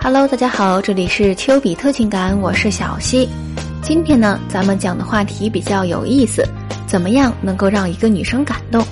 [0.00, 3.28] Hello，大家好，这里是丘比特情感，我是小溪。
[3.82, 6.46] 今天呢，咱们讲的话题比较有意思，
[6.86, 8.82] 怎么样能够让一个女生感动？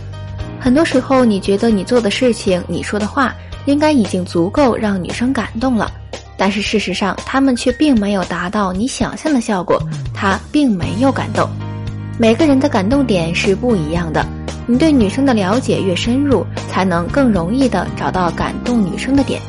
[0.61, 3.32] 很多时候，你觉得你做的事情、你说的话，
[3.66, 5.91] 应该已经足够让女生感动了，
[6.37, 9.80] 但是事实上，他们却并没有达到你想象的效果，
[10.12, 11.48] 她并没有感动。
[12.18, 14.27] 每个人的感动点是不一样的，
[14.66, 19.41] 你对女生的了解越深入，才能更容易的找到感动女生的点。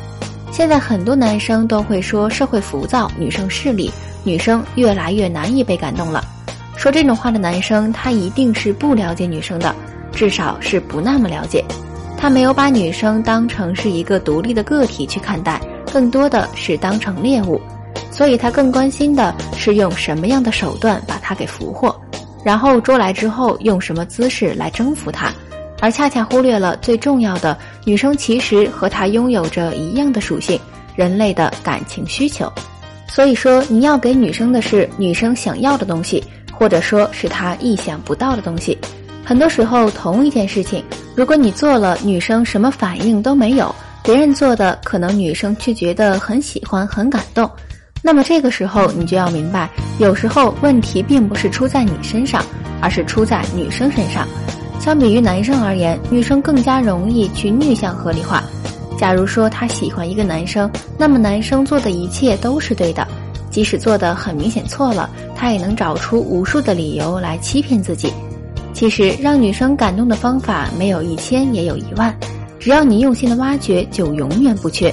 [0.58, 3.88] 现在很多男生都会说社会浮躁，女生势利，
[4.24, 6.20] 女生越来越难以被感动了。
[6.76, 9.72] 说这种话的男生，他一定是不了解女生的，
[10.10, 11.64] 至少是不那么了解。
[12.16, 15.60] 他没有把女生当成是一个独立的个体去看待，
[15.92, 17.60] 更多的是当成猎物，
[18.10, 21.94] 所以他更关心的是用什么样的手段把她给俘获。
[22.42, 25.32] 然后捉来之后，用什么姿势来征服她，
[25.78, 27.56] 而恰恰忽略了最重要的，
[27.88, 30.60] 女生其实和他拥有着一样的属性，
[30.94, 32.52] 人类的感情需求。
[33.06, 36.22] 所以说，你要给女生的是女生想要的东西，
[36.52, 38.76] 或者说是她意想不到的东西。
[39.24, 40.84] 很多时候，同一件事情，
[41.16, 47.50] 如果你做了，女生什么反应都没有，别人做的可能女生却觉得很喜欢、很感动。
[48.02, 49.66] 那么这个时候，你就要明白，
[49.98, 52.44] 有时候问题并不是出在你身上，
[52.82, 54.28] 而是出在女生身上。
[54.88, 58.42] 相比于男生而言，女生更加容易去逆向合理化。
[58.96, 63.06] 假如说她喜欢一个男生，那么男生做的一切都是对的，
[63.50, 68.10] 即使做的很明显错了，他也能找出无数的理由来欺骗自己。
[68.72, 72.18] 其实，让女生感动的方法没有一千也有一万，
[72.58, 74.90] 只要你用心的挖掘，就永远不缺。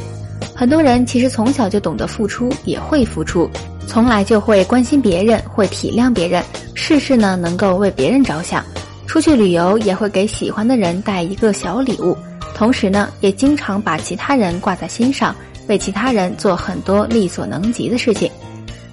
[0.54, 3.50] 很多人其实从小就懂得付出，也会付出，
[3.88, 8.62] 从来就会关心别人，会体谅别人，事事呢能够为别人着想。
[9.08, 12.18] 出去旅游也会给喜欢的人带一个小礼物，
[12.54, 15.36] 同时呢也经常把其他人挂在心上，
[15.68, 18.30] 为其他人做很多力所能及的事情。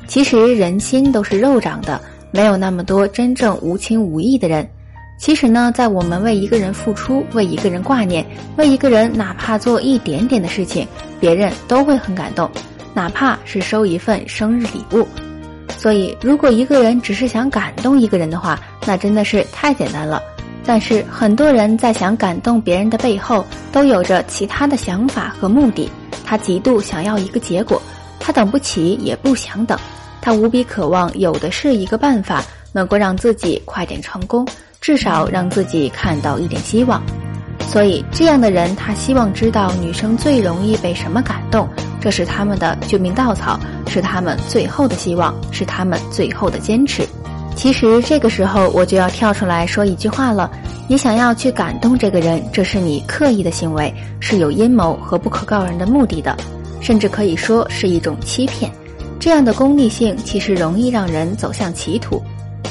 [0.07, 4.69] 其实人心都是肉长的，没有那么多真正无情无义的人。
[5.19, 10.87] 其实呢，在我们为一个人付出、为一个人挂念、为一个人哪怕做一点点的事情，
[11.21, 12.51] 别人都会很感动，
[12.93, 15.07] 哪怕是收一份生日礼物。
[15.79, 20.23] 所以，如果一个人只是想感动一个人的话，那真的是太简单了。
[20.65, 25.91] 但是，很多人在想感动别人的背后，都有着其他的想法和目的。
[26.25, 27.83] 他极度想要一个结果，
[28.21, 29.79] 他等不起，也不想等，
[30.21, 34.47] 他无比渴望有的是一个办法，能够让自己快点成功。
[34.81, 37.01] 至少让自己看到一点希望，
[37.69, 41.69] 所以这样的人，他希望知道女生最容易被什么感动，
[42.01, 47.07] 这是他们的救命稻草，是他们最后的希望，是他们最后的坚持。
[47.55, 50.51] 其实这个时候，我就要跳出来说一句话了：
[50.89, 56.37] 你想要去感动这个人，这是你刻意的行为，是有阴谋和不可告人的目的的，
[56.81, 58.71] 甚至可以说是一种欺骗。
[59.21, 62.21] 这样的功利性，其实容易让人走向歧途。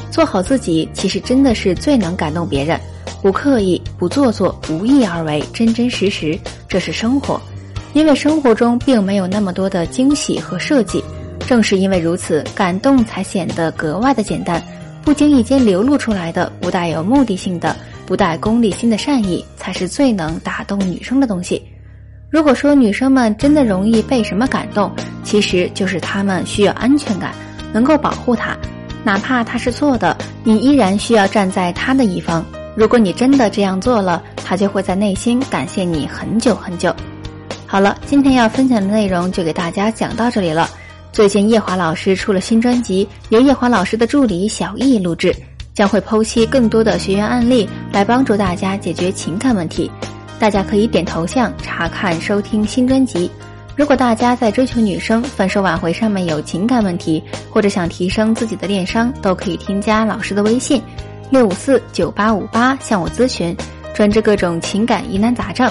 [0.09, 2.77] 做好自己，其实真的是最能感动别人。
[3.21, 6.37] 不刻意，不做作，无意而为，真真实实，
[6.67, 7.39] 这是生活。
[7.93, 11.03] 因为生活中并没有那么多的惊喜和设计，
[11.51, 14.63] 正是因为如此，感动才显得格外的简单。
[15.03, 17.75] 不经意间流露出来的，不带有目的性的，
[18.05, 21.61] 不带功利心的善意，才是最能打动女生的东西。
[22.29, 24.89] 如果说女生们真的容易被什么感动，
[25.25, 27.33] 其实就是她们需要安全感，
[27.73, 28.55] 能够保护她。
[29.03, 32.45] 哪怕她是错的，你依然需要站在她的一方。
[32.77, 36.95] 如果你真的这样做了，她就会在内心感谢你很久很久。
[37.67, 40.69] 好了，今天要分享的内容就给大家讲到这里了。
[41.11, 45.35] 最近叶华老师出了新专辑，由叶华老师的助理小易录制，
[45.73, 49.91] 将会剖析更多的学员案例，来帮助大家解决情感问题。
[50.39, 53.29] 大家可以点头像查看收听新专辑。
[53.75, 60.81] 如果大家在追求女生、分手挽回上面有情感问题，或者想提升自己的恋商，都可以添加老师的微信
[61.29, 63.55] 六五四九八五八向我咨询，
[63.93, 65.69] 专治各种情感疑难杂症。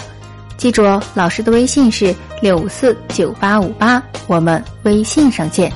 [0.60, 5.72] 记住哦，老师的微信是六五四九八五八，我们微信上见。